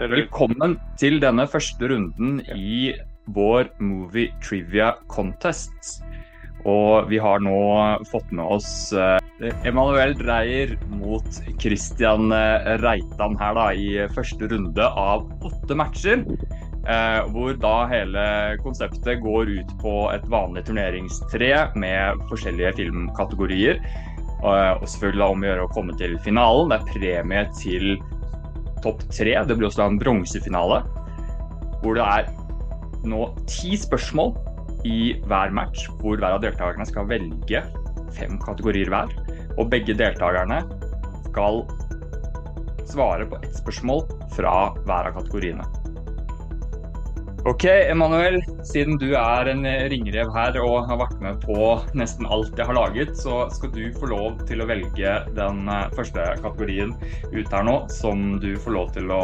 [0.00, 2.94] Velkommen til denne første runden i
[3.36, 5.98] vår Movie Trivia Contest.
[6.64, 7.58] Og vi har nå
[8.08, 8.70] fått med oss
[9.68, 11.26] Emanuel Dreyer mot
[11.60, 16.24] Christian eh, Reitan her da, i første runde av åtte matcher.
[16.80, 18.22] Uh, hvor da hele
[18.64, 23.82] konseptet går ut på et vanlig turneringstre med forskjellige filmkategorier.
[24.40, 26.72] Uh, og selvfølgelig om å gjøre å komme til finalen.
[26.72, 27.92] Det er premie til
[28.84, 29.34] topp tre.
[29.46, 30.82] Det blir også en bronsefinale
[31.80, 32.28] hvor det er
[33.08, 34.34] nå ti spørsmål
[34.88, 37.62] i hver match, hvor hver av deltakerne skal velge
[38.16, 39.12] fem kategorier hver.
[39.56, 40.62] Og begge deltakerne
[41.30, 41.64] skal
[42.90, 44.04] svare på ett spørsmål
[44.36, 45.79] fra hver av kategoriene.
[47.44, 48.42] Ok, Emanuel.
[48.64, 52.76] Siden du er en ringrev her og har vært med på nesten alt jeg har
[52.76, 56.92] laget, så skal du få lov til å velge den eh, første kategorien
[57.32, 59.22] ut her nå, som du får lov til å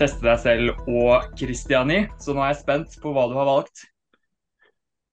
[0.00, 2.00] teste deg selv og Christian i.
[2.16, 3.90] Så nå er jeg spent på hva du har valgt.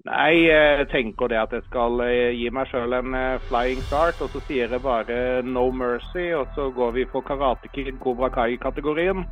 [0.08, 4.23] Nei, jeg tenker det at jeg skal eh, gi meg sjøl en eh, flying start.
[4.23, 8.31] Og så sier jeg bare no mercy, og så går vi på Karate Kid Cobra
[8.31, 9.28] Kai-kategorien.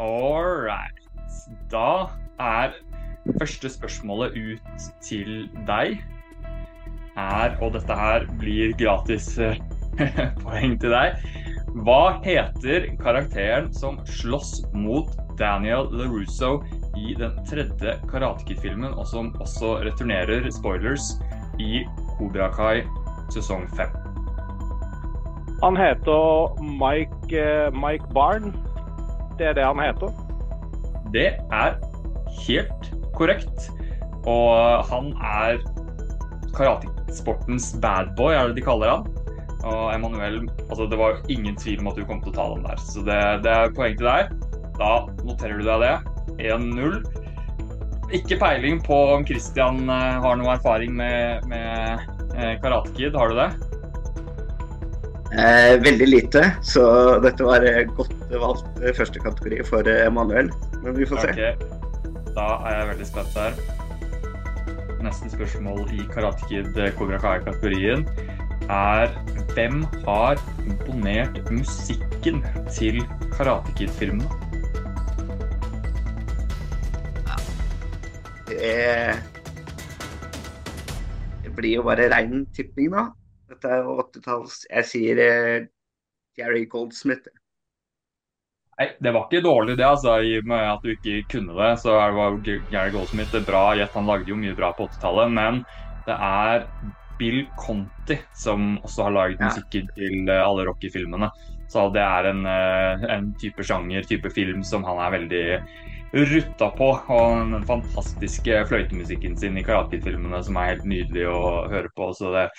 [0.00, 1.05] All right.
[1.72, 2.10] Da
[2.42, 2.76] er
[3.40, 5.98] første spørsmålet ut til deg
[7.16, 9.58] er, og dette her blir gratis eh,
[10.44, 11.16] poeng til deg
[11.86, 15.10] Hva heter karakteren som slåss mot
[15.40, 16.60] Daniel LaRusso
[16.96, 21.16] i den tredje Karate Kid-filmen, og som også returnerer, spoilers,
[21.60, 21.84] i
[22.16, 22.86] Kobra Kai
[23.34, 23.92] sesong fem?
[25.60, 28.52] Han heter Mike, eh, Mike Barn.
[29.36, 30.25] Det er det han heter.
[31.14, 31.76] Det er
[32.46, 33.68] helt korrekt.
[34.26, 35.60] Og han er
[36.56, 39.12] karatesportens badboy, er det de kaller han.
[39.66, 42.66] Og Emanuel altså Det var ingen tvil om at du kom til å ta den
[42.66, 42.82] der.
[42.82, 44.34] Så det, det er poeng til deg.
[44.76, 44.92] Da
[45.24, 45.94] noterer du deg det.
[46.52, 47.00] 1-0.
[48.14, 52.04] Ikke peiling på om Christian eh, har noe erfaring med, med
[52.36, 53.16] eh, Karate Kid.
[53.18, 53.48] Har du det?
[55.36, 56.84] Eh, veldig lite, så
[57.24, 57.66] dette var
[57.98, 60.52] godt valgt første kategori for Emanuel.
[60.82, 61.32] Men vi får se.
[61.32, 61.54] Okay.
[62.36, 63.60] Da er jeg veldig spent der.
[65.06, 68.06] Neste spørsmål i Karate Kid Kobra Kai-kategorien
[68.72, 69.12] er
[69.54, 72.42] hvem har imponert musikken
[72.74, 72.98] til
[73.36, 74.26] Karate Kid-filmene?
[78.46, 78.74] Det,
[81.44, 83.08] det blir jo bare rein tipping, da.
[83.50, 85.66] Dette er jo 80-talls Jeg sier eh,
[86.38, 87.28] Jerry Goldsmith.
[88.76, 90.18] Nei, det var ikke dårlig det, altså.
[90.20, 93.94] I og med at du ikke kunne det, så var Gary Goldsmith bra gjett.
[93.96, 95.62] Han lagde jo mye bra på 80-tallet, men
[96.06, 96.66] det er
[97.16, 101.30] Bill Conti som også har laget musikken til eh, alle Rocky-filmene.
[101.72, 105.44] Så det er en, eh, en, type sjanger, type film, som han er veldig
[106.34, 106.92] rutta på.
[107.16, 111.40] Og den fantastiske fløytemusikken sin i Karate Kid-filmene som er helt nydelig å
[111.72, 112.12] høre på.
[112.12, 112.50] Så det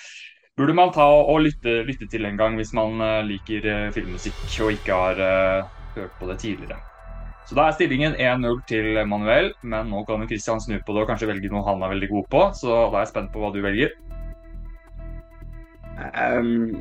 [0.58, 4.74] burde man ta og lytte, lytte til en gang hvis man uh, liker filmmusikk og
[4.74, 5.20] ikke har
[5.96, 6.78] hørt på det tidligere.
[7.48, 11.08] Så da er stillingen 1-0 til Manuel, men nå kan Christian snu på det og
[11.08, 13.52] kanskje velge noe han er veldig god på, så da er jeg spent på hva
[13.54, 13.94] du velger.
[16.12, 16.76] Um,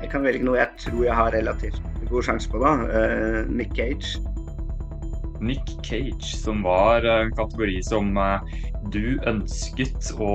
[0.00, 1.78] jeg kan velge noe jeg tror jeg har relativt
[2.10, 2.74] god sjanse på, da.
[2.82, 4.18] Uh, Nick Cage.
[5.40, 8.16] Nick Cage, som var en kategori som
[8.90, 10.32] du ønsket å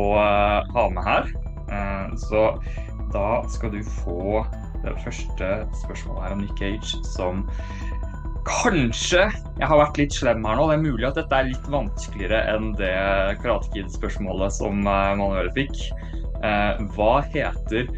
[0.75, 1.31] ha med her.
[1.71, 2.47] Eh, så
[3.13, 4.43] da skal du få
[4.83, 5.49] det første
[5.83, 7.45] spørsmålet her om Nick Cage, som
[8.47, 9.27] kanskje
[9.59, 10.67] Jeg har vært litt slem her nå.
[10.69, 12.93] Det er mulig at dette er litt vanskeligere enn det
[13.43, 15.77] Karate Kid-spørsmålet som eh, Manuel fikk.
[16.41, 17.91] Eh, hva heter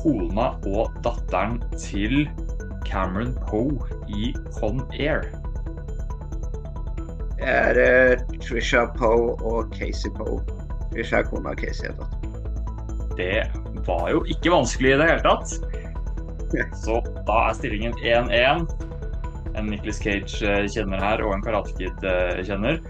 [0.00, 2.24] kona og datteren til
[2.88, 5.28] Cameron Poe i Con Air?
[7.36, 10.40] Det er Trisha Poe og Casey Poe.
[10.94, 12.24] Trisha er kona, Casey er datter.
[13.18, 15.73] Det var jo ikke vanskelig i det hele tatt.
[16.84, 18.66] Så da er stillingen 1-1.
[19.54, 22.80] En Nicholas Cage-kjenner her og en Karate Kid-kjenner.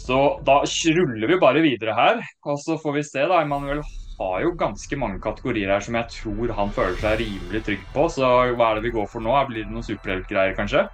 [0.00, 0.62] Så da
[0.96, 3.42] ruller vi bare videre her, og så får vi se, da.
[3.44, 3.82] Emanuel
[4.20, 8.06] har jo ganske mange kategorier her som jeg tror han føler seg rimelig trygg på.
[8.12, 8.24] Så
[8.56, 9.36] hva er det vi går for nå?
[9.48, 10.86] Blir det noen superheltgreier, kanskje?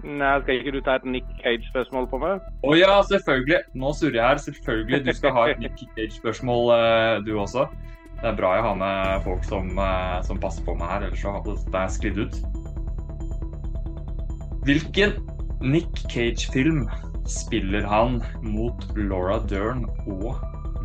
[0.00, 2.40] Nei, Skal ikke du ta et Nick Cage-spørsmål på meg?
[2.40, 3.60] Å oh, ja, selvfølgelig.
[3.76, 4.42] Nå surrer jeg her.
[4.46, 5.00] Selvfølgelig.
[5.04, 7.66] Du skal ha et Nick Cage-spørsmål, uh, du også.
[8.20, 11.22] Det er bra jeg har med folk som, uh, som passer på meg her, ellers
[11.24, 12.34] så hadde det sklidd ut.
[14.68, 15.14] Hvilken
[15.64, 16.82] Nick Cage-film
[17.24, 20.34] spiller han mot Laura Dern og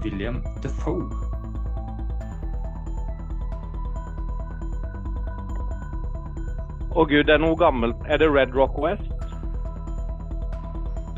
[0.05, 1.09] William Defoe?
[6.95, 7.99] Å gud, det er noe gammelt.
[8.07, 9.11] Er det Red Rock West?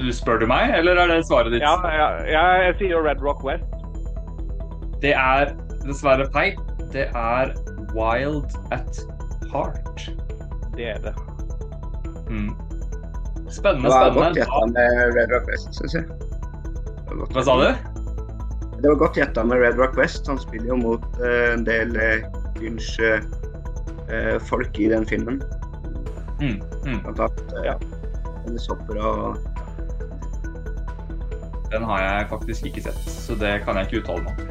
[0.01, 1.61] Du spør du meg, eller er det svaret ditt?
[1.61, 3.69] Ja, ja, ja jeg sier Red Rock West.
[5.03, 5.53] Det er
[5.87, 6.53] dessverre feil.
[6.93, 7.45] Det er
[7.95, 8.45] Wild
[8.75, 8.93] at
[9.51, 9.99] Heart.
[10.77, 11.15] Det er det.
[12.29, 12.53] Mm.
[13.49, 14.39] Spennende, Det var godt spennende.
[14.39, 16.03] gjetta med Red Rock West, syns jeg.
[17.31, 17.69] Hva sa du?
[18.77, 20.27] Det var godt gjetta med Red Rock West.
[20.27, 22.03] Han spiller jo mot uh, en del uh,
[24.49, 25.41] folk i den filmen.
[26.41, 26.61] Mm.
[26.85, 26.99] Mm.
[27.03, 27.73] Blant annet uh, Ja.
[28.69, 29.37] Hopper og
[31.71, 34.45] Den har jeg faktisk ikke sett, så det kan jeg ikke uttale meg om.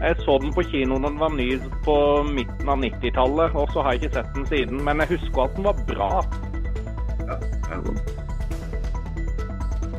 [0.00, 1.48] Jeg så den på kino da den var ny
[1.84, 1.94] på
[2.24, 4.80] midten av 90-tallet, og så har jeg ikke sett den siden.
[4.86, 6.08] Men jeg husker at den var bra.
[7.28, 7.36] ja,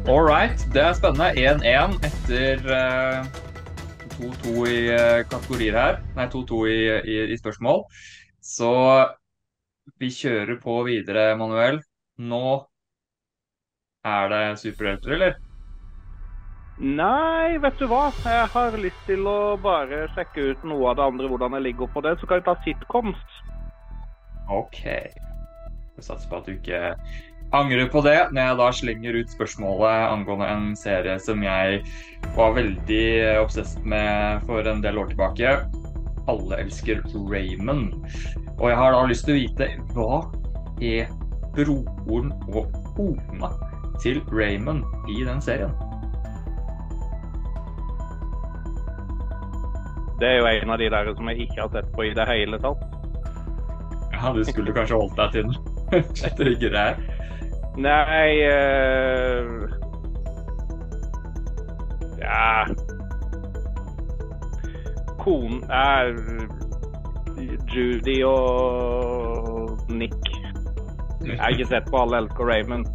[0.09, 1.30] All right, det er spennende.
[1.38, 3.30] 1-1 etter eh,
[4.18, 6.01] 2-2 i eh, kategorier her.
[6.18, 7.86] Nei, 2-2 i, i, i spørsmål.
[8.42, 8.74] Så
[10.01, 11.77] vi kjører på videre, Manuel.
[12.18, 12.44] Nå
[14.01, 15.38] er det superhelter, eller?
[16.81, 18.07] Nei, vet du hva?
[18.25, 21.92] Jeg har lyst til å bare sjekke ut noe av det andre, hvordan jeg ligger
[21.94, 22.16] på det.
[22.18, 23.19] Så kan vi ta sitcoms.
[24.50, 24.80] OK.
[24.81, 26.80] Jeg satser på at du ikke
[27.54, 31.83] angrer på det når jeg da slenger ut spørsmålet angående en serie som jeg
[32.33, 33.06] var veldig
[33.44, 35.54] obsess med for en del år tilbake.
[36.31, 37.94] Alle elsker Raymond.
[38.57, 40.24] Og jeg har da lyst til å vite hva
[40.81, 41.13] er
[41.54, 43.54] broren og kona
[44.01, 44.81] til Raymond
[45.13, 45.91] i den serien?
[50.21, 52.27] Det er jo en av de der som jeg ikke har sett på i det
[52.29, 52.83] hele tatt.
[54.13, 55.56] Ja, du skulle kanskje holdt deg til den.
[56.27, 57.00] Etter ikke det her.
[57.81, 59.65] Nei uh...
[62.21, 62.68] Ja
[65.21, 66.12] Konen er
[67.71, 70.29] Judy og Nick.
[71.25, 72.89] Jeg har ikke sett på Alle elsker Raymond.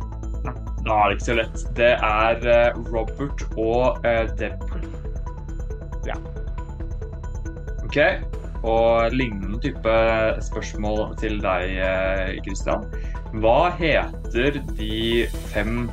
[0.87, 1.67] Da er det ikke så lett.
[1.78, 4.66] Det er eh, Robert og uh, Deb.
[7.97, 8.25] OK.
[8.67, 9.93] Og lignende type
[10.45, 11.79] spørsmål til deg,
[12.45, 12.83] Kristian.
[13.41, 15.87] Hva heter de fem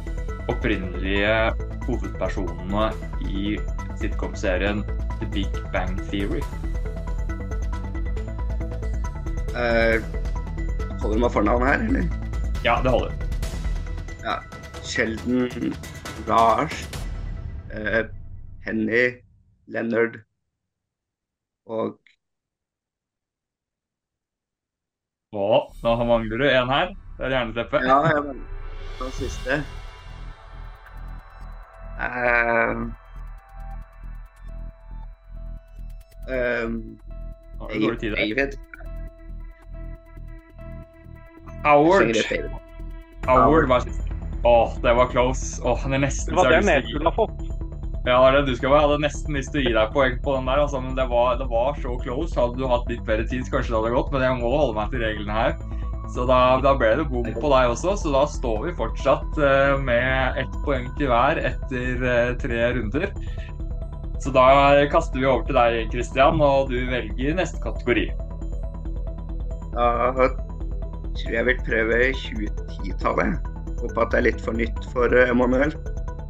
[0.51, 1.53] opprinnelige
[1.85, 2.89] hovedpersonene
[3.29, 3.55] i
[4.01, 4.83] sitcom-serien
[5.21, 6.43] The Big Bang Theory?
[9.53, 10.03] Uh,
[10.99, 12.19] holder du meg fornavn her, eller?
[12.65, 13.15] Ja, det holder.
[14.25, 14.39] Ja.
[14.83, 15.71] Sheldon,
[16.27, 16.67] Raj,
[17.71, 18.03] uh,
[18.67, 19.21] Henny,
[19.71, 20.19] Leonard
[21.65, 21.99] og
[25.33, 25.45] Å,
[25.81, 26.91] nå mangler du en her.
[27.17, 27.85] Det er jerneteppet.
[27.89, 28.43] Ja, ja, men
[28.99, 29.63] den siste
[36.29, 36.99] um,
[37.59, 38.13] du dårlig tid.
[38.13, 38.57] David.
[41.63, 42.07] Howard.
[42.07, 42.51] Jeg det
[43.25, 44.01] Howard var sist.
[44.43, 45.61] Åh, det var close.
[45.63, 47.52] Åh, det er nesten Det var så jeg skulle ha fått.
[48.03, 48.81] Ja, det du skal være.
[48.81, 51.05] Jeg hadde nesten lyst til å gi deg poeng på den der, altså, men det
[51.11, 52.35] var, det var så close.
[52.35, 54.91] Hadde du hatt litt bedre tid, kanskje det hadde gått, men jeg må holde meg
[54.91, 55.55] til reglene her.
[56.13, 59.79] Så da, da ble det bom på deg også, så da står vi fortsatt uh,
[59.81, 63.07] med ett poeng til hver etter uh, tre runder.
[64.23, 64.45] Så da
[64.91, 68.05] kaster vi over til deg, Christian, og du velger neste kategori.
[69.73, 73.49] Da tror jeg vil prøve 2010-tallet.
[73.81, 75.73] Håper at det er litt for nytt for eh, Emanuel.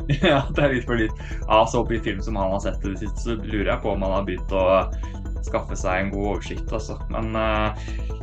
[0.34, 1.24] Ja, det er litt for litt.
[1.48, 3.84] Ja, så opp i film som han har sett i det siste, så lurer jeg
[3.84, 4.66] på om han har begynt å
[5.44, 6.96] skaffe seg en god oversikt, altså.
[7.12, 7.76] Men uh,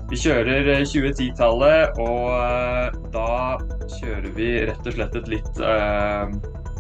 [0.08, 3.58] vi kjører eh, 2010-tallet, og uh, da
[3.98, 6.32] kjører vi rett og slett et litt uh,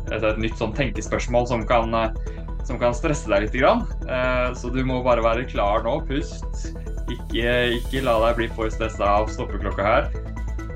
[0.08, 3.56] et, et nytt sånn tenkespørsmål som kan, eh, som kan stresse deg litt.
[3.60, 6.00] Eh, så du må bare være klar nå.
[6.08, 6.70] Pust.
[7.10, 10.10] Ikke, ikke la deg bli for stressa av stoppeklokka her.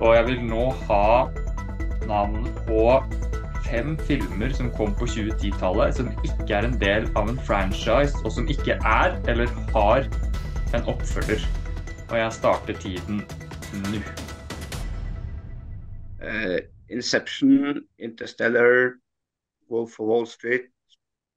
[0.01, 1.07] Og jeg vil nå ha
[2.09, 2.99] navn på
[3.65, 8.33] fem filmer som kom på 2010-tallet, som ikke er en del av en franchise, og
[8.37, 10.07] som ikke er eller har
[10.75, 11.43] en oppfølger.
[12.11, 13.25] Og jeg starter tiden
[13.89, 14.03] nå.
[16.25, 18.95] Uh, Inception, Interstellar,
[19.71, 20.69] Wolf of Wall Street,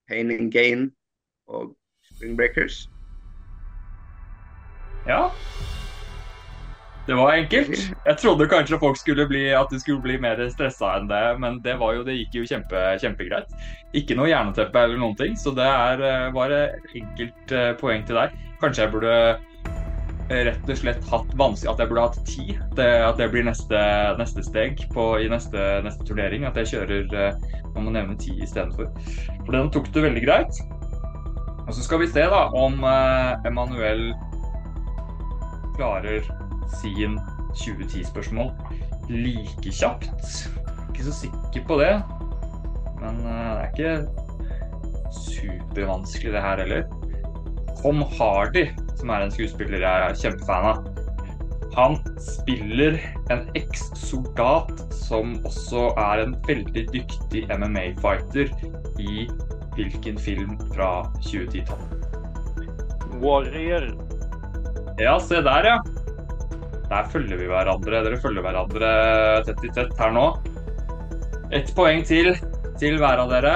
[0.08, 0.92] Pain and Gain
[1.48, 1.76] og
[2.12, 2.90] Spring Breakers.
[5.08, 5.30] Ja.
[7.08, 7.72] Det var enkelt.
[8.06, 11.62] Jeg trodde kanskje folk skulle bli, at du skulle bli mer stressa enn det, men
[11.64, 13.54] det, var jo, det gikk jo kjempe, kjempegreit.
[13.96, 16.58] Ikke noe hjerneteppe eller noen ting, så det er eh, bare
[16.92, 18.36] enkelt eh, poeng til deg.
[18.60, 22.48] Kanskje jeg burde eh, rett og slett hatt vanskelig At jeg burde hatt ti.
[22.76, 23.84] Det, at det blir neste,
[24.20, 26.44] neste steg på, i neste, neste turnering.
[26.50, 28.92] At jeg kjører eh, Man må nevne ti istedenfor.
[29.46, 30.60] For den tok du veldig greit.
[31.68, 34.10] Og så skal vi se da om eh, Emanuel
[35.78, 36.28] klarer
[36.82, 37.18] sin
[37.58, 38.52] 2010-spørsmål
[39.12, 40.10] like kjapt.
[40.90, 41.94] Ikke så sikker på det,
[43.02, 43.94] men det er ikke
[45.16, 46.88] supervanskelig det her heller.
[47.82, 50.88] Tom Hardy, som er en skuespiller jeg er kjempefan av,
[51.78, 52.98] han spiller
[53.30, 58.50] en eks-soldat som også er en veldig dyktig MMA-fighter
[58.98, 59.28] i
[59.78, 61.94] hvilken film fra 2010-tallet?
[63.22, 63.92] Warrior.
[64.98, 65.78] Ja, se der, ja.
[66.88, 68.04] Der følger vi hverandre.
[68.06, 68.92] Dere følger hverandre
[69.48, 70.28] tett i tett her nå.
[71.56, 72.34] Ett poeng til
[72.80, 73.56] til hver av dere.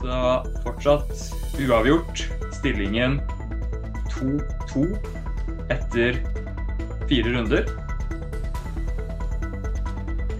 [0.00, 0.20] Så
[0.64, 2.26] fortsatt uavgjort.
[2.60, 3.18] Stillingen
[4.12, 4.84] 2-2
[5.72, 6.20] etter
[7.08, 7.70] fire runder.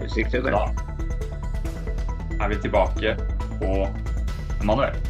[0.01, 0.53] Helt riktig, det.
[0.53, 0.65] Da
[2.41, 3.17] er vi tilbake
[3.61, 3.73] på
[4.61, 5.10] Emanuel.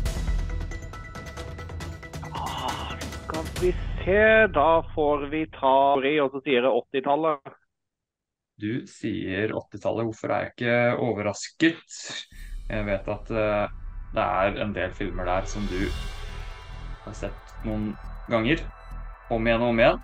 [4.04, 7.52] Da får vi ta og så sier jeg 80-tallet.
[8.61, 10.04] Du sier 80-tallet.
[10.09, 11.99] Hvorfor er jeg ikke overrasket?
[12.71, 13.69] Jeg vet at uh,
[14.14, 15.80] det er en del filmer der som du
[17.04, 17.95] har sett noen
[18.28, 18.61] ganger.
[19.30, 20.02] Om igjen og om igjen.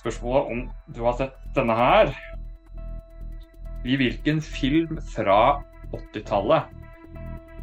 [0.00, 0.62] Spørsmålet om
[0.94, 2.12] du har sett denne her.
[3.84, 5.60] I hvilken film fra
[5.92, 6.72] 80-tallet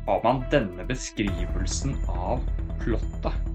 [0.08, 2.46] har man denne beskrivelsen av
[2.82, 3.51] plottet?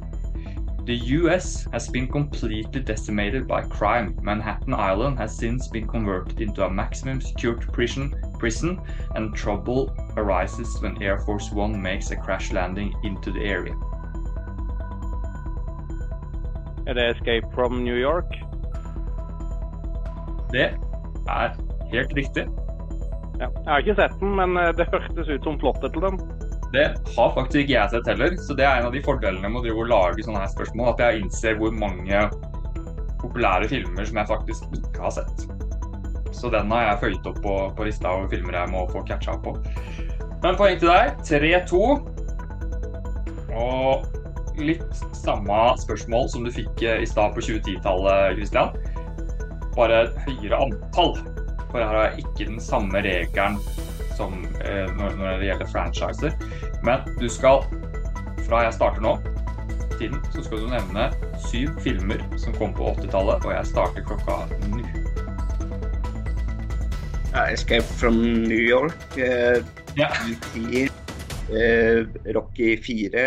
[0.87, 4.17] The US has been completely decimated by crime.
[4.23, 8.81] Manhattan Island has since been converted into a maximum security prison, prison
[9.17, 13.75] and trouble arises when Air Force One makes a crash landing into the area.
[16.87, 18.37] Det 'Escape from New York'?
[20.53, 20.71] Det
[21.29, 21.49] er
[21.93, 22.47] helt riktig.
[23.41, 23.49] Ja.
[23.65, 26.36] Jeg har ikke sett den, men eh, det hørtes ut som plottet til den.
[26.77, 29.69] Det har faktisk ikke jeg sett heller, så det er en av de fordelene med
[29.73, 32.27] å lage sånne her spørsmål, at jeg innser hvor mange
[33.23, 35.47] populære filmer som jeg faktisk ikke har sett.
[36.37, 39.39] Så den har jeg føyet opp på, på lista over filmer jeg må få catcha
[39.41, 39.55] på.
[40.43, 41.17] Men poeng til deg.
[41.25, 41.81] 3-2.
[43.57, 48.77] Og litt samme spørsmål som du fikk eh, i stad på 2010-tallet, Christian.
[49.79, 51.17] Bare høyere antall.
[51.71, 53.57] For her har jeg ikke den samme regelen
[54.17, 56.37] som eh, når, når, det gjelder franchiser.
[56.87, 57.65] Men du skal,
[58.47, 59.17] fra jeg starter nå,
[59.97, 61.09] tiden, så skal du nevne
[61.49, 64.43] syv filmer som kom på 80-tallet, og jeg starter klokka
[64.73, 64.83] nå.
[67.37, 68.17] Uh, Escape from
[68.49, 69.61] New York, uh,
[69.97, 70.09] ja.
[70.25, 70.87] E.T.,
[71.53, 72.07] uh,
[72.37, 73.27] Rocky 4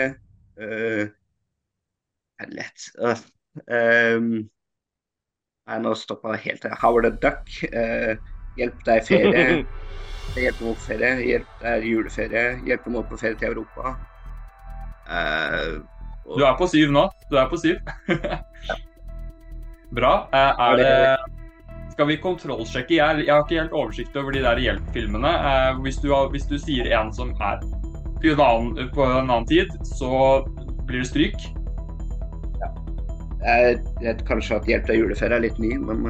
[0.59, 1.09] uh,
[2.47, 2.87] Lett.
[2.97, 3.17] Uh,
[3.67, 4.31] um,
[5.67, 6.69] nei, nå stoppa jeg helt.
[6.81, 7.51] Howard the Duck.
[7.69, 8.15] Uh,
[8.57, 9.45] hjelp deg ferie.
[10.39, 11.15] Hjelp opp ferie.
[11.27, 12.45] Hjelp er juleferie.
[12.67, 13.95] hjelpe dem opp på ferie til Europa.
[15.09, 15.81] Uh,
[16.25, 16.37] og...
[16.37, 17.07] Du er på syv nå.
[17.31, 17.79] Du er på syv.
[19.97, 20.13] Bra.
[20.33, 20.91] Uh, er det
[21.95, 22.95] Skal vi kontrollsjekke?
[22.99, 25.31] Jeg, jeg, har ikke helt oversikt over de der hjelpfilmene.
[25.43, 27.63] Uh, hvis, du hvis, du sier en som er
[28.19, 30.43] på en annen, på en annen tid, så
[30.85, 31.49] blir det stryk.
[33.39, 36.09] Jeg vet kanskje at 'Hjelp deg juleferie' er litt ny, men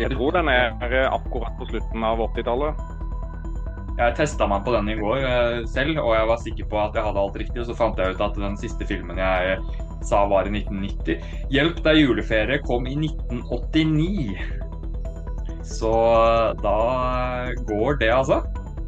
[0.00, 0.72] Jeg tror den er
[1.12, 2.97] akkurat på slutten av 80-tallet.
[3.98, 5.24] Jeg testa meg på den i går
[5.72, 7.58] selv, og jeg var sikker på at jeg hadde alt riktig.
[7.64, 9.58] Og så fant jeg ut at den siste filmen jeg
[10.06, 11.18] sa var i 1990.
[11.50, 14.38] 'Hjelp deg juleferie' kom i 1989.
[15.66, 15.92] Så
[16.62, 16.78] da
[17.66, 18.38] går det, altså.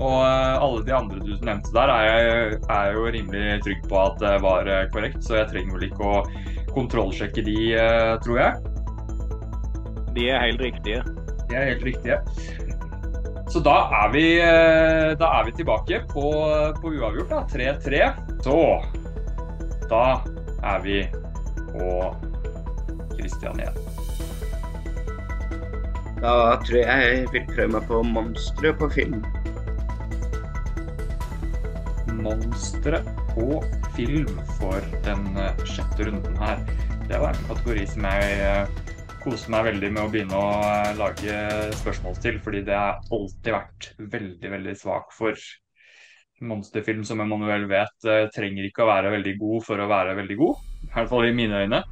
[0.00, 4.17] Og alle de andre du nevnte der, er jeg, er jo rimelig trygg på at
[4.23, 6.23] det var korrekt, så jeg trenger vel ikke å
[6.73, 7.59] kontrollsjekke de,
[8.25, 8.52] tror jeg.
[10.17, 11.02] De er helt riktige.
[11.50, 12.17] De er helt riktige.
[13.50, 14.25] Så da er vi,
[15.19, 16.26] da er vi tilbake på,
[16.78, 17.40] på uavgjort, da.
[17.50, 18.11] 3-3.
[18.47, 18.59] Så
[19.90, 20.04] da
[20.71, 21.00] er vi
[21.73, 21.88] på
[23.16, 23.80] Kristian igjen.
[26.21, 29.23] Da tror jeg jeg vil prøve meg på monstre på film.
[32.21, 33.00] Monstre
[33.33, 33.62] på
[33.97, 34.30] film
[34.61, 34.78] for
[35.09, 35.26] den
[35.64, 36.62] sjette runden her.
[37.09, 38.90] Det var en kategori som jeg
[39.23, 40.53] koser meg veldig med å begynne å
[40.99, 41.41] lage
[41.79, 45.37] spørsmål til, fordi det har alltid vært veldig, veldig svak for.
[46.41, 50.62] Monsterfilm, som Emanuel vet, trenger ikke å være veldig god for å være veldig god.
[50.87, 51.83] I hvert fall i mine øyne.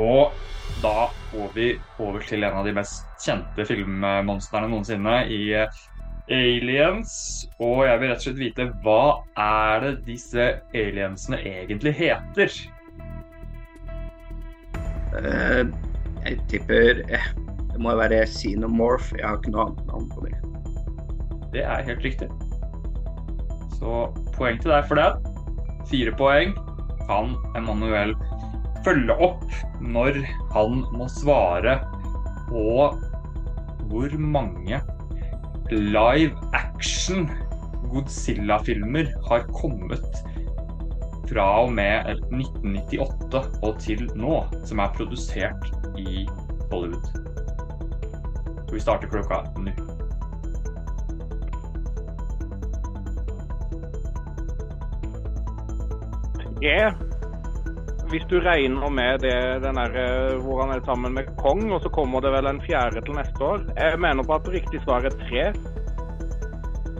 [0.00, 0.32] Og
[0.80, 1.66] da går vi
[2.00, 5.42] over til en av de mest kjente filmmonstrene noensinne i
[6.32, 7.12] aliens.
[7.60, 9.02] Og jeg vil rett og slett vite hva
[9.38, 12.56] er det disse aliensene egentlig heter?
[15.12, 15.68] Uh,
[16.24, 17.30] jeg tipper uh,
[17.72, 19.12] det må være Xenomorph.
[19.16, 20.34] Jeg har ikke noe annet navn på det.
[21.52, 22.28] Det er helt riktig.
[23.78, 24.04] Så
[24.36, 25.08] poeng til deg for det.
[25.90, 26.52] Fire poeng
[27.08, 28.14] kan Emanuel
[28.86, 29.44] følge opp
[29.82, 30.20] når
[30.54, 31.78] han må svare
[32.48, 32.66] på
[33.90, 34.80] hvor mange
[35.72, 37.26] live action
[37.92, 40.22] Godzilla-filmer har kommet
[41.32, 46.26] fra og med 1998 og til nå, som er produsert i
[46.70, 47.08] Hollywood?
[48.68, 49.72] Så vi starter klokka nå.
[56.62, 56.94] Yeah.
[58.12, 61.80] Hvis du regner med det, den der, eh, hvor han er sammen med Kong, og
[61.82, 63.64] så kommer det vel en fjerde til neste år.
[63.76, 65.46] Jeg mener på at riktig svar er tre.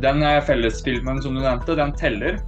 [0.02, 2.40] Den eh, fellesfilmen som du nevnte, den teller.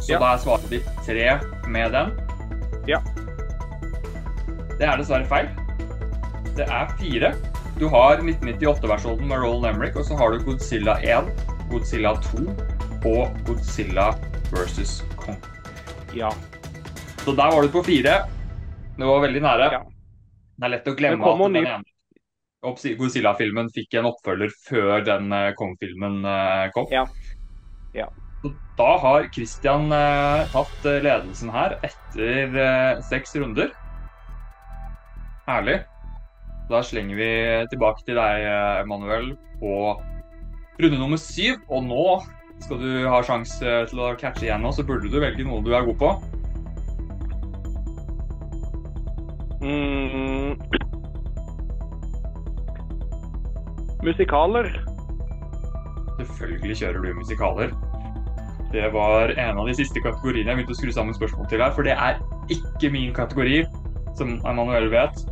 [0.00, 0.18] Så Ja.
[0.18, 2.12] da er svaret ditt tre med den.
[2.86, 3.00] Ja.
[4.78, 5.48] Det er dessverre feil.
[6.56, 7.34] Det er fire.
[7.78, 11.28] Du har 1998-versjonen med Roland Emmerich, og så har du Godzilla 1,
[11.70, 12.46] Godzilla 2
[13.04, 14.14] og Godzilla
[14.52, 15.36] versus Kong.
[16.14, 16.30] Ja.
[17.24, 18.24] Så der var du på fire.
[18.96, 19.72] Det var veldig nære.
[19.72, 19.82] Ja.
[20.56, 21.82] Det er lett å glemme at den ene
[22.96, 26.86] Godzilla-filmen fikk en oppfølger før den eh, Kong-filmen eh, kom.
[26.90, 27.04] Ja.
[27.94, 28.08] Ja.
[28.76, 33.70] Da har Christian eh, tatt eh, ledelsen her etter eh, seks runder.
[35.46, 35.78] Herlig.
[36.68, 37.30] Da slenger vi
[37.70, 38.42] tilbake til deg,
[38.82, 39.94] Emanuel, på
[40.82, 41.62] runde nummer syv.
[41.70, 42.06] Og nå
[42.64, 45.72] skal du ha sjanse til å catche igjen nå, så burde du velge noe du
[45.72, 46.10] er god på.
[49.62, 50.58] Mm.
[54.04, 54.74] Musikaler.
[56.18, 57.76] Selvfølgelig kjører du musikaler.
[58.72, 61.74] Det var en av de siste kategoriene jeg begynte å skru sammen spørsmål til her,
[61.76, 62.18] for det er
[62.52, 63.62] ikke min kategori,
[64.18, 65.22] som Emanuel vet.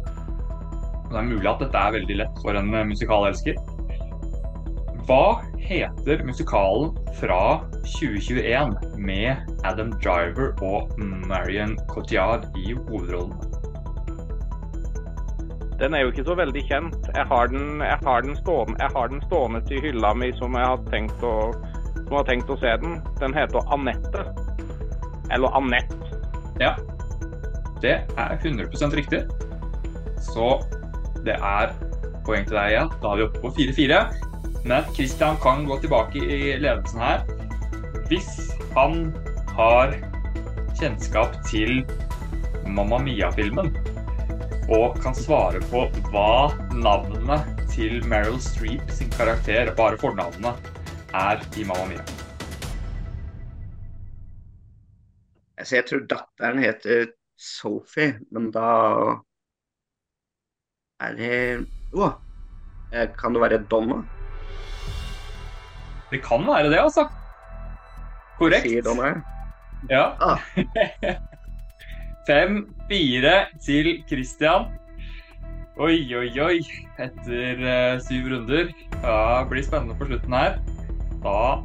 [1.11, 3.59] Det er mulig at dette er veldig lett for en eh, musikalelsker.
[5.05, 7.41] Hva heter musikalen fra
[8.01, 10.95] 2021 med Adam Driver og
[11.29, 13.37] Marion Cotillard i hovedrollen?
[15.79, 17.09] Den er jo ikke så veldig kjent.
[17.15, 20.55] Jeg har den, jeg har den, stående, jeg har den stående til hylla mi som
[20.55, 21.35] jeg har tenkt å,
[22.05, 22.99] som har tenkt å se den.
[23.21, 24.27] Den heter Anette.
[25.33, 25.97] Eller Annette.
[26.61, 26.75] Ja,
[27.83, 29.25] det er 100% riktig.
[30.23, 30.59] Så
[31.25, 31.75] det er
[32.25, 32.93] poeng til deg igjen.
[33.03, 34.01] Da er vi oppe på 4-4.
[34.65, 37.25] Men Christian kan gå tilbake i ledelsen her
[38.09, 39.09] hvis han
[39.57, 39.95] har
[40.77, 41.83] kjennskap til
[42.69, 43.71] Mamma Mia-filmen.
[44.73, 50.71] Og kan svare på hva navnet til Meryl Streep sin karakter, bare fornavnet,
[51.15, 52.05] er i Mamma Mia.
[55.59, 58.69] Altså, jeg tror datteren heter Sophie, men da
[61.05, 61.39] er det
[61.95, 62.09] Å!
[62.93, 64.01] eh, Kan det være Donna?
[66.11, 67.07] Det kan være det, altså.
[68.39, 68.67] Korrekt.
[68.67, 69.15] Sier Donna.
[69.91, 70.15] Ja.
[70.23, 70.43] Ah.
[72.29, 74.71] Fem, fire til Christian.
[75.77, 76.61] Oi, oi, oi.
[77.03, 78.71] Etter uh, syv runder.
[79.03, 80.59] Ja, det blir spennende på slutten her.
[81.25, 81.65] Da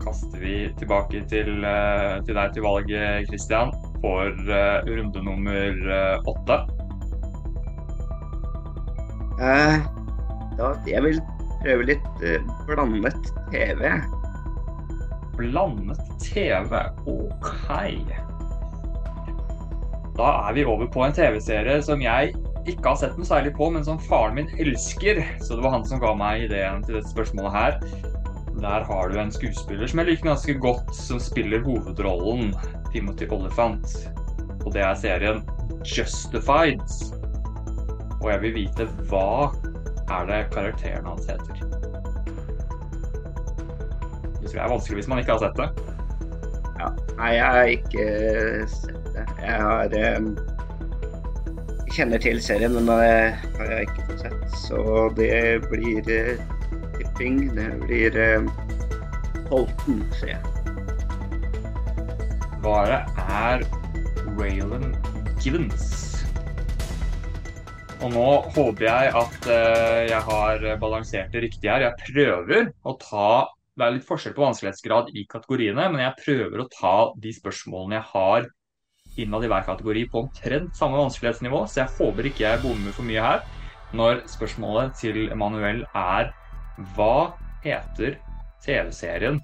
[0.00, 6.30] kaster vi tilbake til, eh, til deg til valget, Christian, for eh, runde nummer eh,
[6.32, 6.58] åtte.
[9.44, 9.84] Eh,
[10.58, 11.20] da, jeg vil
[11.64, 13.92] prøve litt eh, blandet TV.
[15.36, 16.80] Blandet TV.
[17.10, 17.68] OK.
[20.14, 22.32] Da er vi over på en TV-serie som jeg
[22.70, 25.20] ikke har sett noe særlig på, men som faren min elsker.
[25.42, 27.80] Så det var han som ga meg ideen til dette spørsmålet her.
[28.64, 32.54] Der har du en skuespiller som jeg liker ganske godt, som spiller hovedrollen,
[32.94, 33.90] Timothy Olifant.
[34.64, 35.42] Og det er serien
[35.84, 36.80] Justified.
[38.22, 39.52] Og jeg vil vite hva
[40.08, 41.60] er det karakteren hans heter.
[44.40, 45.68] Det tror jeg er vanskelig hvis man ikke har sett det.
[46.80, 46.88] Ja,
[47.20, 48.08] Nei, jeg har ikke
[48.78, 49.28] sett det.
[49.44, 50.32] Jeg har um,
[51.92, 53.12] kjenner til serien, men det
[53.60, 54.60] har jeg ikke fått sett.
[54.64, 54.82] Så
[55.20, 55.36] det
[55.68, 56.53] blir eh,
[57.14, 57.54] tipping.
[57.54, 58.42] Det blir eh,
[59.50, 60.42] Holten, sier jeg.
[62.62, 63.64] Svaret er
[64.38, 64.94] Raylan
[65.42, 66.24] Givens.
[68.02, 71.86] Og nå håper jeg at eh, jeg har balansert det riktig her.
[71.86, 73.28] Jeg prøver å ta
[73.74, 77.96] Det er litt forskjell på vanskelighetsgrad i kategoriene, men jeg prøver å ta de spørsmålene
[77.96, 78.44] jeg har
[79.18, 83.08] innad i hver kategori på omtrent samme vanskelighetsnivå, så jeg håper ikke jeg bommer for
[83.08, 83.42] mye her.
[83.98, 86.30] Når spørsmålet til Emanuel er
[86.76, 88.18] hva heter
[88.64, 89.40] TV-serien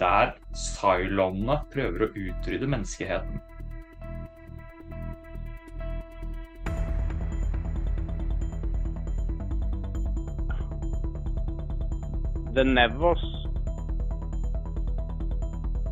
[0.00, 3.40] der Cylonene prøver å utrydde menneskeheten?
[12.54, 13.22] The Nevers.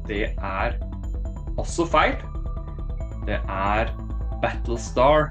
[0.09, 0.79] Det er
[1.61, 2.17] også feil.
[3.29, 3.93] Det er
[4.43, 5.29] Battlestar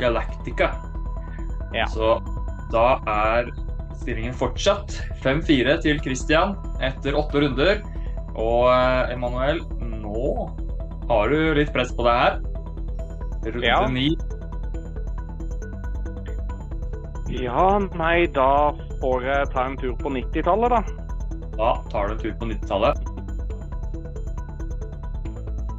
[0.00, 0.70] Galactica.
[1.74, 1.88] Ja.
[1.90, 2.20] Så
[2.70, 3.50] Da er
[4.00, 7.80] stillingen fortsatt 5-4 til Christian etter åtte runder.
[8.34, 10.48] Og eh, Emanuel, nå
[11.10, 12.40] har du litt press på deg her.
[13.46, 13.80] Runde Ja.
[13.90, 14.08] ni.
[17.30, 20.80] Ja, nei, da får jeg ta en tur på 90-tallet, da.
[21.54, 23.09] Da tar du en tur på 90-tallet.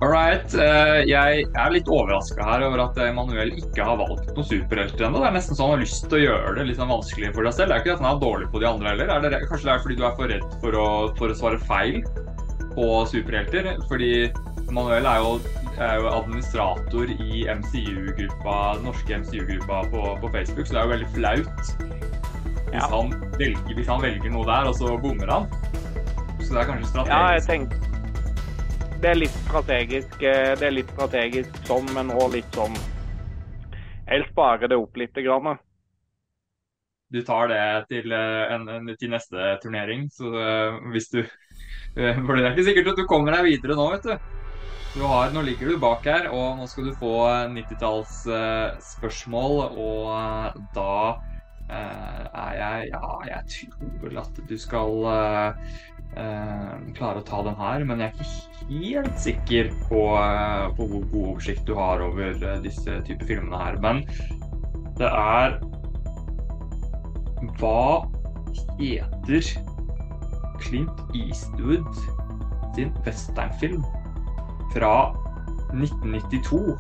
[0.02, 0.50] All right.
[0.58, 5.20] eh, jeg er litt overraska her over at Emanuel ikke har valgt noen superhelter ennå.
[5.22, 7.46] Det er nesten så han har lyst til å gjøre det litt sånn vanskelig for
[7.46, 7.70] deg selv.
[7.70, 9.12] Det er ikke at han er dårlig på de andre heller.
[9.14, 10.88] Er det, kanskje det er fordi du er for redd for å,
[11.20, 12.00] for å svare feil
[12.74, 13.70] på superhelter?
[13.92, 14.10] Fordi
[14.72, 15.36] Emanuel er jo,
[15.78, 20.96] er jo administrator i MCU-gruppa, den norske MCU-gruppa på, på Facebook, så det er jo
[20.96, 21.72] veldig flaut
[22.72, 22.88] hvis, Ja.
[22.88, 25.48] han velger, hvis han velger noe der, og så bommer han.
[26.42, 27.14] Så det er kanskje strategisk.
[27.14, 27.91] Ja, jeg tenker
[29.02, 32.76] Det er litt strategisk, eh, det er litt strategisk sånn, men òg litt sånn
[34.06, 35.16] Jeg sparer det opp litt.
[35.26, 35.58] Grann.
[37.10, 40.10] du tar det til, eh, en, til neste turnering.
[40.14, 41.24] Så eh, hvis du
[41.96, 44.16] For det er ikke sikkert at du kommer deg videre nå, vet du.
[44.94, 49.54] du har, nå ligger du bak her, og nå skal du få 90-tallsspørsmål.
[49.82, 51.18] og da
[51.72, 55.72] er jeg Ja, jeg tror vel at du skal eh,
[56.20, 60.88] eh, klare å ta den her, men jeg er ikke helt sikker på, eh, på
[60.88, 63.80] hvor god oversikt du har over eh, disse typer filmene her.
[63.84, 64.04] Men
[65.00, 65.60] det er
[67.58, 68.06] Hva
[68.78, 69.48] heter
[70.62, 71.88] Clint Eastwood
[72.76, 73.82] sin westernfilm
[74.76, 75.12] fra
[75.74, 76.76] 1992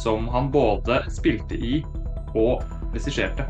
[0.00, 1.78] som han både spilte i
[2.34, 3.46] og regisserte?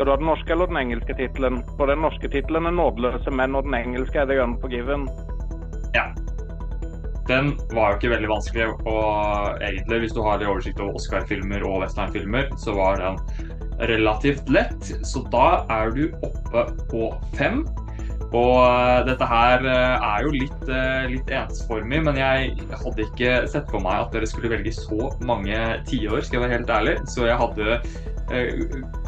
[0.00, 1.58] Skal du ha den norske eller den engelske tittelen?
[1.76, 5.04] For den norske tittelen er 'Nådeløse menn', og den engelske er 'The Unforgiven'.
[7.28, 11.82] Den var jo ikke veldig vanskelig, og egentlig, hvis du har oversikt over Oscar-filmer og
[11.82, 13.20] westernfilmer, så var den
[13.92, 14.88] relativt lett.
[15.04, 17.66] Så da er du oppe på fem.
[18.32, 23.32] Og eh, dette her eh, er jo litt, eh, litt ensformig, men jeg hadde ikke
[23.50, 25.58] sett for meg at dere skulle velge så mange
[25.90, 26.96] tiår, skal jeg være helt ærlig.
[27.10, 27.80] Så jeg hadde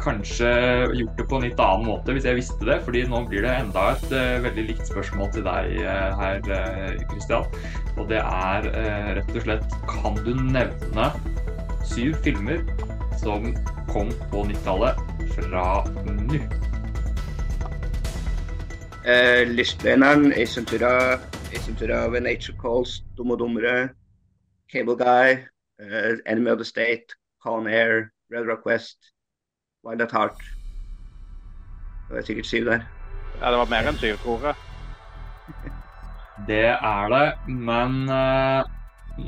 [0.03, 0.49] kanskje
[0.99, 2.79] gjort det på en litt annen måte hvis jeg visste det.
[2.85, 6.41] fordi nå blir det enda et eh, veldig likt spørsmål til deg eh, her,
[7.11, 7.47] Kristian.
[7.97, 11.09] Og det er eh, rett og slett Kan du nevne
[11.87, 12.63] syv filmer
[13.21, 13.51] som
[13.91, 14.99] kom på 90-tallet
[15.37, 15.65] fra
[16.07, 16.43] nå?
[19.03, 21.19] Uh, Lystbreneren, Ace Ventura,
[22.19, 23.89] Nature Calls, Dum og dummere,
[24.71, 25.43] Cable Guy,
[25.79, 29.12] eh, Enemy of the State, Con Air, Red Rock West,
[29.83, 30.43] Wild at Heart.
[32.09, 32.85] Det var sikkert syv der.
[33.41, 34.55] Ja, det var mer enn syv, tror jeg.
[36.47, 38.63] Det er det, men uh,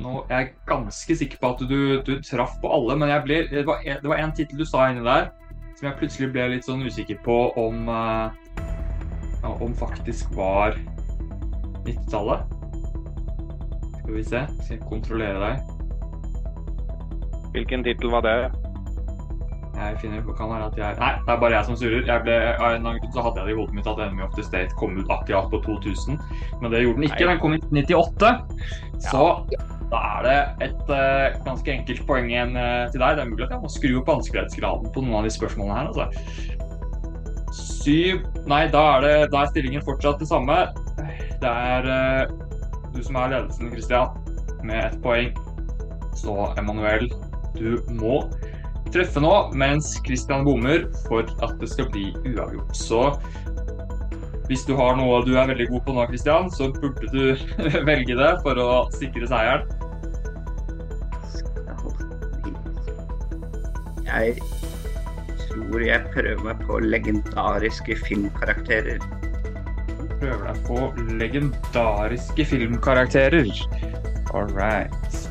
[0.01, 2.95] nå er jeg ganske sikker på at du, du traff på alle.
[2.97, 5.29] Men jeg ble, det var en- det var en tittel du sa inni der
[5.77, 8.33] som jeg plutselig ble litt sånn usikker på om uh,
[9.61, 10.79] om faktisk var
[11.85, 12.49] 90-tallet.
[14.01, 15.55] Skal vi se, skal jeg kontrollere deg.
[17.53, 18.64] Hvilken tittel var det?
[19.75, 20.95] Jeg finner, kan være at jeg...
[21.01, 22.05] Nei, det er bare jeg som surrer.
[22.07, 24.35] Jeg ble, av en grunn så hadde jeg det i hodet mitt at Enemy of
[24.37, 26.19] the State kom ut akkurat på 2000.
[26.61, 27.27] Men det gjorde den ikke.
[27.27, 28.31] Den kom i 1998.
[29.09, 29.25] Så
[29.91, 33.17] da er det et uh, ganske enkelt poeng igjen uh, til deg.
[33.17, 35.91] Det er mulig at jeg må skru opp vanskelighetsgraden på noen av de spørsmålene her.
[35.91, 36.05] Altså.
[37.55, 40.57] Syv Nei, da er, det, da er stillingen fortsatt det samme.
[41.43, 42.33] Det er uh,
[42.95, 44.15] du som er ledelsen, Christian,
[44.63, 45.35] med ett poeng.
[46.15, 47.09] Så Emanuel,
[47.57, 48.21] du må
[48.93, 52.75] treffe nå, mens Christian bommer for at det skal bli uavgjort.
[52.77, 53.01] Så
[54.49, 57.47] hvis du har noe du er veldig god på nå, Christian, så burde du
[57.89, 59.65] velge det for å sikre seieren.
[64.05, 64.35] Jeg
[65.41, 69.03] tror jeg prøver meg på legendariske filmkarakterer.
[70.21, 70.79] Prøver deg på
[71.19, 73.51] legendariske filmkarakterer.
[74.31, 75.24] All right.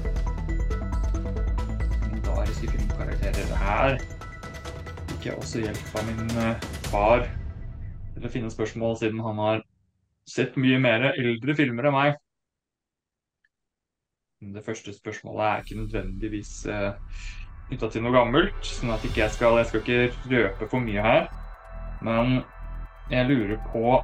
[3.65, 3.97] Her.
[5.13, 7.25] Fikk jeg også hjelp av min eh, far
[8.15, 9.65] til å finne spørsmål, siden han har
[10.29, 12.21] sett mye mer eldre filmer enn meg.
[14.55, 16.97] Det første spørsmålet er ikke nødvendigvis uh,
[17.69, 21.05] knytta til noe gammelt, sånn at ikke jeg skal Jeg skal ikke røpe for mye
[21.05, 21.29] her.
[22.05, 22.43] Men
[23.13, 23.97] jeg lurer på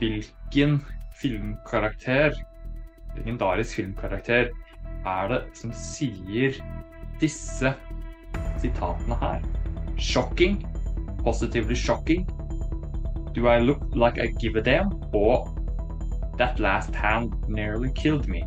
[0.00, 0.78] hvilken
[1.20, 2.36] filmkarakter,
[3.16, 4.52] legendarisk filmkarakter,
[5.04, 6.56] er det som sier
[7.20, 7.72] disse
[8.64, 9.42] sitatene her?
[9.96, 10.64] Shocking.
[11.24, 12.26] Positively shocking.
[13.34, 14.92] Do I look like I give a damn?
[15.12, 15.54] Og
[16.38, 18.42] That last hand nearly killed me.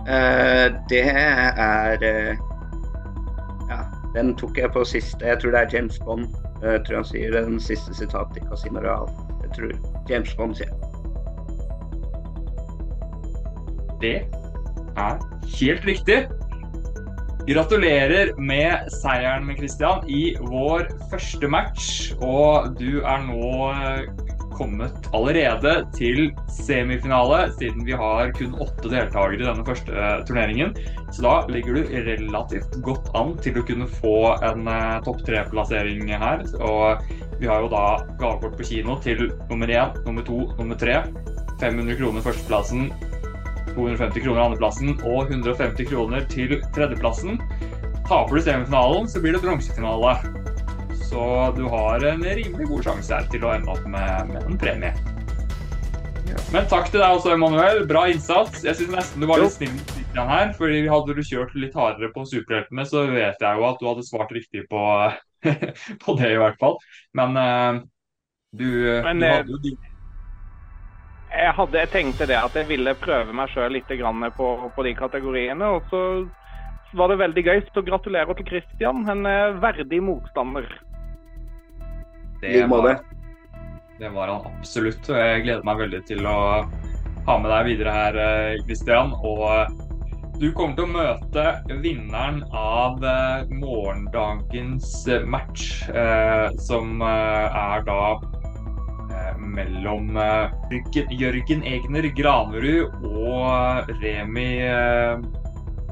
[0.00, 2.36] Uh, det er uh,
[3.70, 3.80] Ja,
[4.14, 6.26] Den tok jeg på siste Jeg tror det er James Bond.
[6.62, 9.10] Jeg tror han sier den siste sitatet i Casino Real.
[9.42, 9.70] Jeg tror
[10.10, 10.72] James Bond sier
[14.00, 14.16] Det
[14.96, 15.18] er
[15.58, 16.26] helt riktig.
[17.48, 22.12] Gratulerer med seieren, med Christian, i vår første match.
[22.20, 23.70] Og du er nå
[24.60, 30.74] kommet allerede til semifinale, siden vi har kun åtte deltakere i denne første turneringen.
[31.08, 36.12] Så da ligger du relativt godt an til å kunne få en uh, topp tre-plassering
[36.12, 36.44] her.
[36.60, 37.84] Og vi har jo da
[38.20, 41.00] gavekort på kino til nummer én, nummer to, nummer tre.
[41.60, 42.88] 500 kroner førsteplassen,
[43.74, 47.40] 250 kroner andreplassen og 150 kroner til tredjeplassen.
[48.08, 50.16] Taper du semifinalen, så blir det bronsefinale.
[51.10, 51.22] Så
[51.56, 54.92] du har en rimelig god sjanse her til å ende opp med, med en premie.
[56.54, 57.84] Men takk til deg også, Emanuel.
[57.90, 58.62] Bra innsats.
[58.66, 59.78] Jeg syns nesten du var litt snill
[60.14, 60.52] her.
[60.58, 64.06] fordi Hadde du kjørt litt hardere på superheltene, så vet jeg jo at du hadde
[64.06, 64.82] svart riktig på,
[66.04, 66.78] på det, i hvert fall.
[67.18, 67.82] Men uh,
[68.50, 68.66] du,
[69.06, 69.76] Men, du hadde jo de
[71.30, 73.90] jeg, hadde, jeg tenkte det at jeg ville prøve meg sjøl litt
[74.36, 75.66] på, på, de kategoriene.
[75.76, 76.02] Og så
[76.98, 77.60] var det veldig gøy.
[77.70, 80.66] Så gratulerer til Christian, en eh, verdig motstander.
[82.40, 83.02] Det var,
[84.00, 85.04] det var han absolutt.
[85.10, 86.40] og Jeg gleder meg veldig til å
[87.28, 88.20] ha med deg videre her.
[88.24, 89.78] Eh, og eh,
[90.40, 91.46] du kommer til å møte
[91.84, 93.02] vinneren av
[93.52, 95.82] morgendagens match,
[96.64, 98.00] som er da
[99.54, 100.16] mellom
[101.10, 104.50] Jørgen Egner Granerud og Remi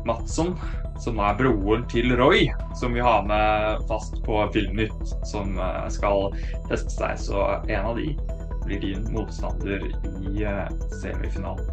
[0.08, 0.54] Madsson
[0.98, 6.32] som er broren til Roy, som vi har med fast på Filmnytt, som eh, skal
[6.70, 7.20] teste seg.
[7.28, 8.12] Så en av de
[8.66, 10.64] blir din motstander i eh,
[11.00, 11.70] semifinalen.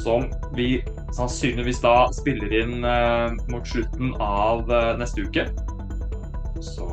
[0.00, 0.78] Som vi
[1.16, 5.48] sannsynligvis da spiller inn eh, mot slutten av neste uke.
[6.62, 6.86] Så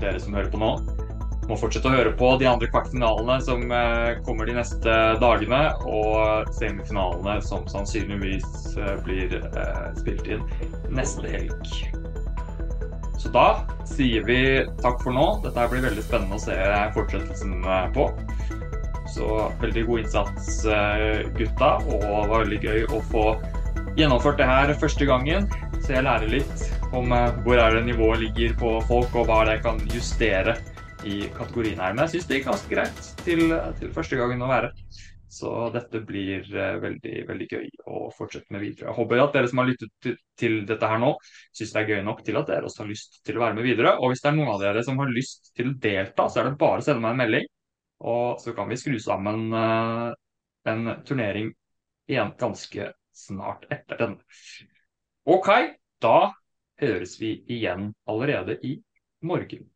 [0.00, 0.74] dere som hører på nå,
[1.48, 6.50] må fortsette å høre på de andre kvartfinalene som eh, kommer de neste dagene, og
[6.56, 10.44] semifinalene som sannsynligvis eh, blir eh, spilt inn
[10.94, 11.74] neste helg.
[13.20, 14.38] Så da sier vi
[14.82, 15.26] takk for nå.
[15.44, 16.56] Dette blir veldig spennende å se
[16.96, 18.08] fortsettelsen på.
[19.14, 19.28] Så
[19.62, 20.48] veldig god innsats,
[21.38, 23.24] gutta, og det var veldig gøy å få
[23.96, 25.48] gjennomført det her første gangen.
[25.78, 27.14] Så jeg lærer litt om
[27.46, 30.58] hvor er det nivået ligger på folk, og hva det kan justere
[31.08, 31.94] i kategorien her.
[31.94, 33.42] Men jeg syns det gikk ganske greit til,
[33.80, 34.70] til, første gangen å være.
[35.34, 38.90] Så dette blir uh, veldig veldig gøy å fortsette med videre.
[38.90, 41.10] Jeg håper at dere som har lyttet til, dette her nå,
[41.56, 43.66] syns det er gøy nok til at dere også har lyst til å være med
[43.66, 43.96] videre.
[43.98, 46.50] Og hvis det er noen av dere som har lyst til å delta, så er
[46.50, 47.50] det bare å sende meg en melding.
[48.04, 50.12] Og så kan vi skru sammen uh,
[50.70, 51.50] en turnering
[52.10, 54.38] igjen ganske snart etter denne.
[55.24, 55.50] OK,
[56.04, 56.18] da
[56.80, 58.76] høres vi igjen allerede i
[59.24, 59.73] morgen.